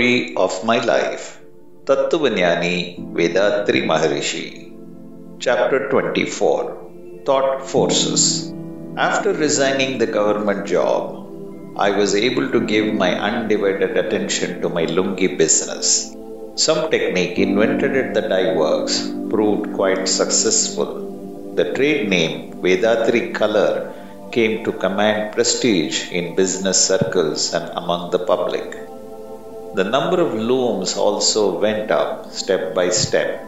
[0.00, 1.24] story of my life.
[1.88, 2.76] Tattvanyani
[3.16, 4.46] Vethathiri Maharishi.
[5.44, 8.22] Chapter 24 Thought Forces.
[8.96, 11.02] After resigning the government job,
[11.86, 15.86] I was able to give my undivided attention to my lungi business.
[16.66, 18.96] Some technique invented at the dye works
[19.32, 20.92] proved quite successful.
[21.58, 23.72] The trade name Vethathiri Color
[24.36, 28.89] came to command prestige in business circles and among the public.
[29.72, 33.44] The number of looms also went up step by step.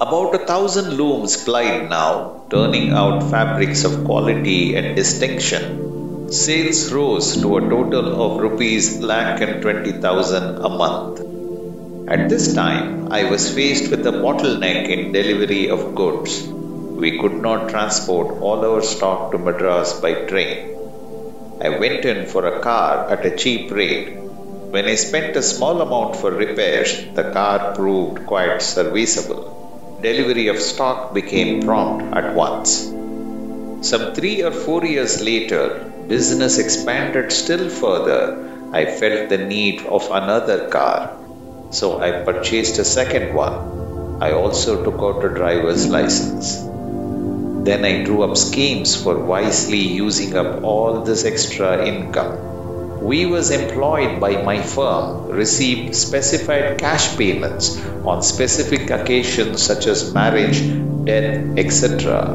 [0.00, 6.32] About a thousand looms plied now, turning out fabrics of quality and distinction.
[6.32, 11.20] Sales rose to a total of rupees lakh and twenty thousand a month.
[12.08, 16.46] At this time, I was faced with a bottleneck in delivery of goods.
[16.46, 20.76] We could not transport all our stock to Madras by train.
[21.60, 24.17] I went in for a car at a cheap rate.
[24.70, 29.98] When I spent a small amount for repairs, the car proved quite serviceable.
[30.02, 32.92] Delivery of stock became prompt at once.
[33.80, 38.70] Some three or four years later, business expanded still further.
[38.70, 41.16] I felt the need of another car,
[41.70, 44.20] so I purchased a second one.
[44.20, 46.56] I also took out a driver's license.
[47.64, 52.57] Then I drew up schemes for wisely using up all this extra income.
[53.00, 60.12] We was employed by my firm received specified cash payments on specific occasions such as
[60.12, 60.60] marriage,
[61.04, 62.34] death, etc.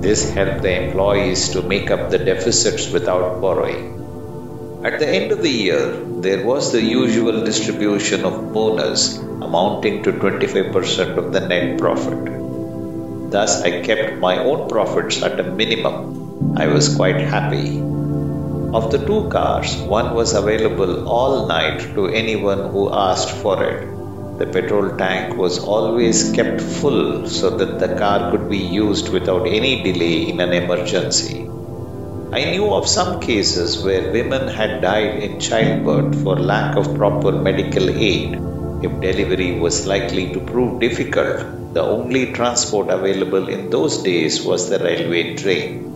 [0.00, 4.82] This helped the employees to make up the deficits without borrowing.
[4.84, 10.12] At the end of the year, there was the usual distribution of bonus amounting to
[10.12, 13.30] 25% of the net profit.
[13.30, 16.58] Thus, I kept my own profits at a minimum.
[16.58, 17.93] I was quite happy.
[18.74, 23.88] Of the two cars, one was available all night to anyone who asked for it.
[24.40, 29.46] The petrol tank was always kept full so that the car could be used without
[29.46, 31.48] any delay in an emergency.
[32.32, 37.30] I knew of some cases where women had died in childbirth for lack of proper
[37.30, 38.34] medical aid.
[38.82, 44.68] If delivery was likely to prove difficult, the only transport available in those days was
[44.68, 45.93] the railway train.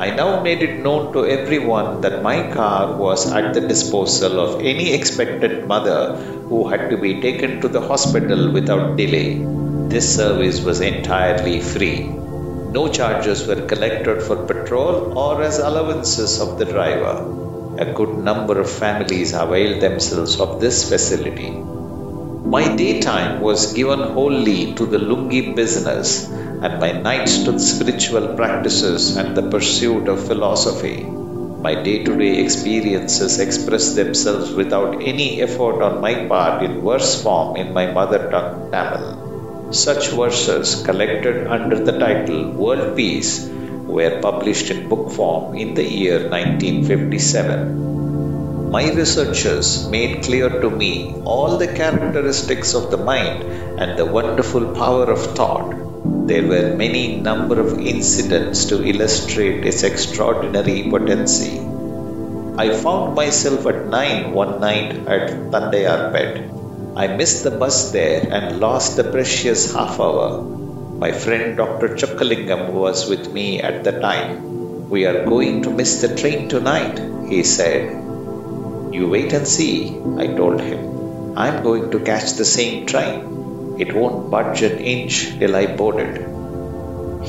[0.00, 4.60] I now made it known to everyone that my car was at the disposal of
[4.60, 6.14] any expectant mother
[6.48, 9.44] who had to be taken to the hospital without delay.
[9.88, 12.06] This service was entirely free.
[12.76, 17.16] No charges were collected for petrol or as allowances of the driver.
[17.78, 21.50] A good number of families availed themselves of this facility.
[22.56, 26.30] My daytime was given wholly to the lungi business,
[26.62, 31.04] and my nights to spiritual practices and the pursuit of philosophy.
[31.66, 37.22] My day to day experiences express themselves without any effort on my part in verse
[37.22, 39.72] form in my mother tongue Tamil.
[39.72, 43.48] Such verses, collected under the title World Peace,
[43.96, 48.70] were published in book form in the year 1957.
[48.70, 53.42] My researchers made clear to me all the characteristics of the mind
[53.80, 55.87] and the wonderful power of thought.
[56.28, 61.58] There were many number of incidents to illustrate its extraordinary potency.
[62.58, 66.96] I found myself at nine one night at Thandayarpet.
[66.96, 70.42] I missed the bus there and lost the precious half hour.
[71.04, 71.96] My friend Dr.
[71.96, 74.90] Chokkalingam was with me at the time.
[74.90, 77.00] We are going to miss the train tonight,
[77.30, 77.90] he said.
[78.92, 81.38] You wait and see, I told him.
[81.38, 83.37] I'm going to catch the same train.
[83.78, 86.16] It won't budge an inch till I board it.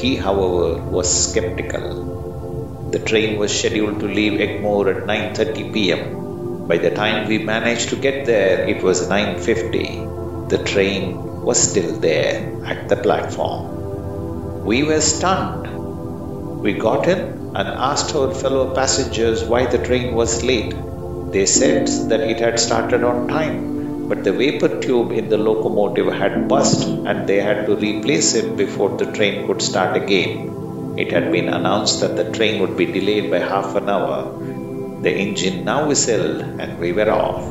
[0.00, 2.88] He, however, was skeptical.
[2.90, 6.66] The train was scheduled to leave Egmore at 9:30 p.m.
[6.66, 10.48] By the time we managed to get there, it was 9:50.
[10.48, 14.64] The train was still there at the platform.
[14.64, 15.66] We were stunned.
[16.62, 17.20] We got in
[17.54, 20.74] and asked our fellow passengers why the train was late.
[21.32, 23.77] They said that it had started on time,
[24.08, 28.56] but the vapor tube in the locomotive had burst and they had to replace it
[28.56, 30.94] before the train could start again.
[30.96, 34.20] It had been announced that the train would be delayed by half an hour.
[35.02, 37.44] The engine now whistled and we were off.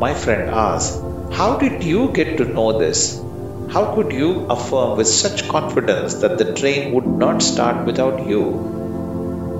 [0.00, 1.02] My friend asked,
[1.32, 3.20] How did you get to know this?
[3.68, 8.42] How could you affirm with such confidence that the train would not start without you?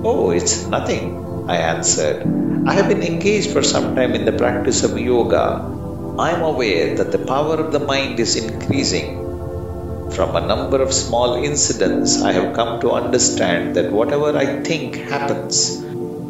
[0.05, 2.23] Oh, it's nothing, I answered.
[2.67, 5.78] I have been engaged for some time in the practice of yoga.
[6.19, 9.19] I am aware that the power of the mind is increasing.
[10.11, 14.97] From a number of small incidents, I have come to understand that whatever I think
[14.97, 15.79] happens.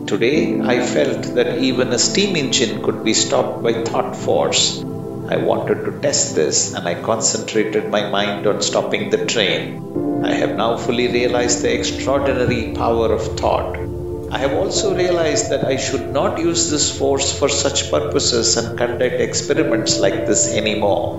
[0.07, 4.85] Today, I felt that even a steam engine could be stopped by thought force.
[5.31, 10.23] I wanted to test this and I concentrated my mind on stopping the train.
[10.23, 13.98] I have now fully realized the extraordinary power of thought.
[14.31, 18.77] I have also realized that I should not use this force for such purposes and
[18.77, 21.17] conduct experiments like this anymore.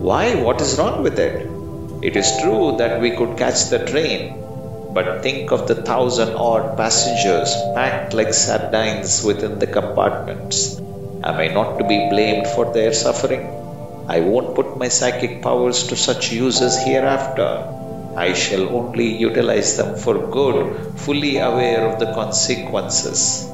[0.00, 0.34] Why?
[0.36, 1.46] What is wrong with it?
[2.02, 4.42] It is true that we could catch the train,
[4.94, 10.78] but think of the thousand odd passengers packed like sardines within the compartments.
[11.22, 13.42] Am I not to be blamed for their suffering?
[14.08, 17.77] I won't put my psychic powers to such uses hereafter.
[18.18, 23.48] I shall only utilize them for good, fully aware of the consequences.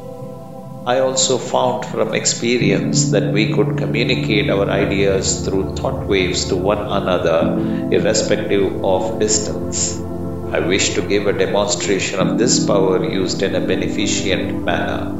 [0.86, 6.56] I also found from experience that we could communicate our ideas through thought waves to
[6.56, 7.38] one another,
[7.92, 10.00] irrespective of distance.
[10.50, 15.12] I wish to give a demonstration of this power used in a beneficent manner.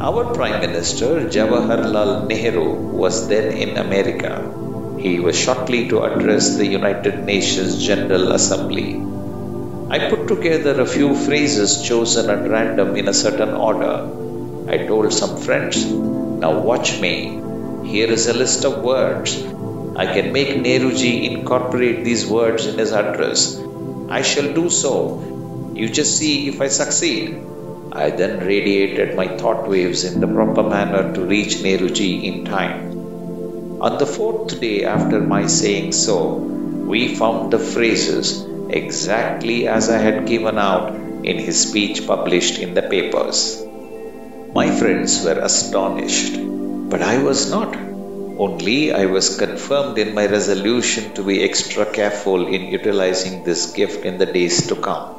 [0.00, 4.67] Our Prime Minister Jawaharlal Nehru was then in America.
[5.00, 9.00] He was shortly to address the United Nations General Assembly.
[9.90, 14.08] I put together a few phrases chosen at random in a certain order.
[14.68, 17.40] I told some friends, Now watch me.
[17.84, 19.40] Here is a list of words.
[19.94, 23.62] I can make Nehruji incorporate these words in his address.
[24.08, 25.72] I shall do so.
[25.74, 27.40] You just see if I succeed.
[27.92, 32.87] I then radiated my thought waves in the proper manner to reach Nehruji in time.
[33.80, 39.98] On the fourth day after my saying so, we found the phrases exactly as I
[39.98, 43.64] had given out in his speech published in the papers.
[44.52, 46.38] My friends were astonished,
[46.90, 47.76] but I was not.
[47.76, 54.04] Only I was confirmed in my resolution to be extra careful in utilizing this gift
[54.04, 55.14] in the days to come.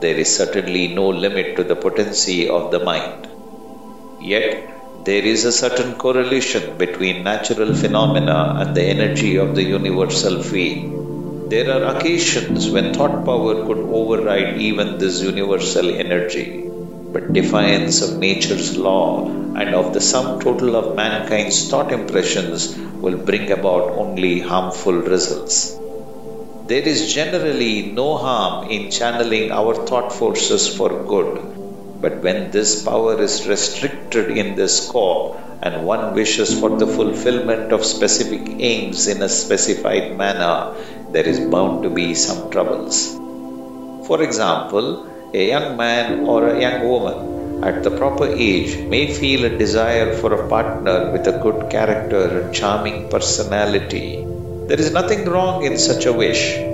[0.00, 3.28] There is certainly no limit to the potency of the mind.
[4.20, 10.42] Yet, there is a certain correlation between natural phenomena and the energy of the universal
[10.42, 11.50] field.
[11.50, 16.68] There are occasions when thought power could override even this universal energy
[17.12, 19.26] but defiance of nature's law
[19.60, 22.74] and of the sum total of mankind's thought impressions
[23.04, 25.76] will bring about only harmful results.
[26.68, 31.61] There is generally no harm in channeling our thought forces for good,
[32.02, 37.72] but when this power is restricted in this scope and one wishes for the fulfillment
[37.76, 40.74] of specific aims in a specified manner,
[41.12, 42.96] there is bound to be some troubles.
[44.08, 44.88] For example,
[45.32, 50.12] a young man or a young woman at the proper age may feel a desire
[50.16, 54.24] for a partner with a good character and charming personality.
[54.66, 56.71] There is nothing wrong in such a wish.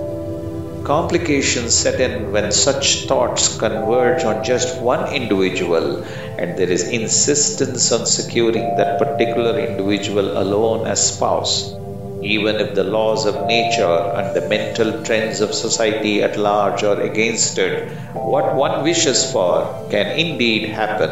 [0.88, 6.02] Complications set in when such thoughts converge on just one individual
[6.38, 11.74] and there is insistence on securing that particular individual alone as spouse
[12.22, 17.00] even if the laws of nature and the mental trends of society at large are
[17.02, 21.10] against it, what one wishes for can indeed happen,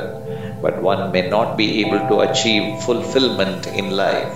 [0.63, 4.35] but one may not be able to achieve fulfillment in life.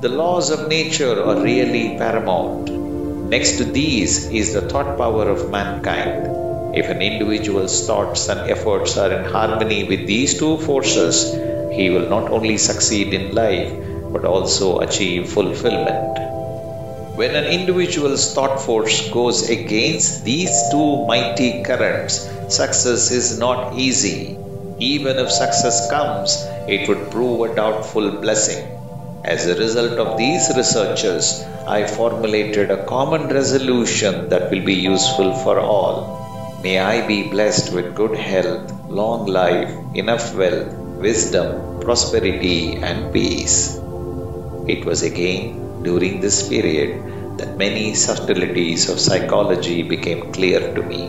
[0.00, 2.87] The laws of nature are really paramount.
[3.28, 6.74] Next to these is the thought power of mankind.
[6.74, 11.34] If an individual's thoughts and efforts are in harmony with these two forces,
[11.70, 13.70] he will not only succeed in life
[14.14, 16.16] but also achieve fulfillment.
[17.18, 24.38] When an individual's thought force goes against these two mighty currents, success is not easy.
[24.78, 26.34] Even if success comes,
[26.66, 28.87] it would prove a doubtful blessing.
[29.32, 35.34] As a result of these researches, I formulated a common resolution that will be useful
[35.34, 36.60] for all.
[36.62, 40.72] May I be blessed with good health, long life, enough wealth,
[41.06, 43.76] wisdom, prosperity, and peace.
[44.66, 51.02] It was again during this period that many subtleties of psychology became clear to me.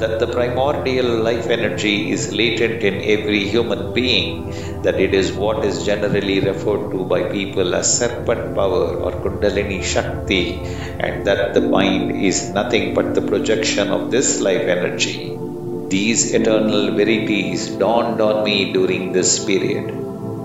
[0.00, 4.50] That the primordial life energy is latent in every human being,
[4.82, 9.82] that it is what is generally referred to by people as serpent power or Kundalini
[9.84, 10.58] Shakti,
[10.98, 15.36] and that the mind is nothing but the projection of this life energy.
[15.88, 19.90] These eternal verities dawned on me during this period.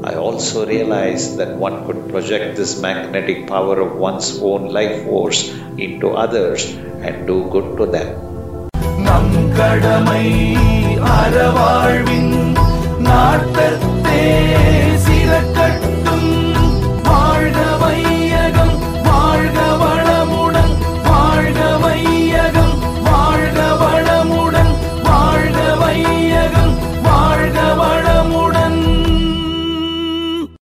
[0.04, 5.50] I also realized that one could project this magnetic power of one's own life force
[5.78, 8.35] into others and do good to them.
[9.58, 10.26] கடமை
[11.16, 12.35] அறவாழ்வின்